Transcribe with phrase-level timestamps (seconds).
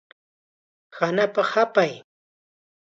[0.97, 1.93] Hanapa hapay.